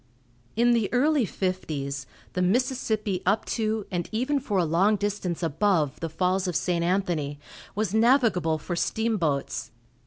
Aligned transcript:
In 0.55 0.71
the 0.71 0.91
early 0.91 1.25
fifties, 1.25 2.07
the 2.33 2.41
Mississippi 2.41 3.21
up 3.23 3.45
to, 3.45 3.85
and 3.91 4.09
even 4.11 4.39
for 4.39 4.57
a 4.57 4.65
long 4.65 4.95
distance 4.95 5.43
above, 5.43 5.99
the 5.99 6.09
Falls 6.09 6.47
of 6.47 6.55
St. 6.55 6.83
Anthony 6.83 7.37
was 7.75 7.93
navigable 7.93 8.57
for 8.57 8.75
steamboats. 8.75 9.69